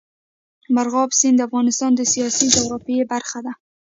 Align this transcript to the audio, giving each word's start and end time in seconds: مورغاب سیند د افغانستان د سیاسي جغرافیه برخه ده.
مورغاب 0.75 1.09
سیند 1.19 1.35
د 1.39 1.45
افغانستان 1.47 1.91
د 1.95 2.01
سیاسي 2.13 2.45
جغرافیه 2.55 3.03
برخه 3.13 3.39
ده. 3.45 3.53